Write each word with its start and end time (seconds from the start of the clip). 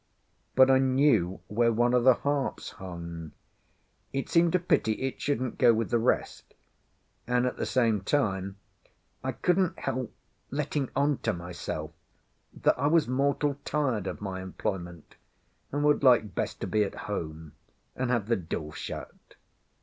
But 0.55 0.71
I 0.71 0.79
knew 0.79 1.41
where 1.47 1.71
one 1.71 1.93
of 1.93 2.03
the 2.05 2.15
harps 2.15 2.71
hung; 2.71 3.33
it 4.11 4.29
seemed 4.29 4.55
a 4.55 4.59
pity 4.59 4.93
it 4.93 5.21
shouldn't 5.21 5.59
go 5.59 5.75
with 5.75 5.91
the 5.91 5.99
rest; 5.99 6.55
and 7.27 7.45
at 7.45 7.57
the 7.57 7.67
same 7.67 8.01
time 8.01 8.55
I 9.23 9.31
couldn't 9.31 9.77
help 9.77 10.11
letting 10.49 10.89
on 10.95 11.19
to 11.19 11.33
myself 11.33 11.91
that 12.51 12.79
I 12.79 12.87
was 12.87 13.07
mortal 13.07 13.59
tired 13.63 14.07
of 14.07 14.21
my 14.21 14.41
employment, 14.41 15.17
and 15.71 15.83
would 15.83 16.01
like 16.01 16.33
best 16.33 16.59
to 16.61 16.65
be 16.67 16.83
at 16.83 16.95
home 17.05 17.51
and 17.95 18.09
have 18.09 18.25
the 18.27 18.35
door 18.35 18.73
shut. 18.73 19.35